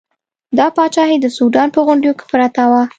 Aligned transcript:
دا 0.57 0.67
پاچاهي 0.75 1.17
د 1.21 1.25
سوډان 1.35 1.69
په 1.75 1.79
غونډیو 1.85 2.17
کې 2.19 2.25
پرته 2.31 2.63
وه. 2.71 2.83